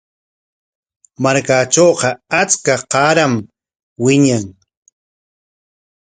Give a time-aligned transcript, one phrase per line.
[1.23, 2.09] Markaatrawqa
[2.41, 3.33] achka qaaram
[4.03, 4.45] wiñan.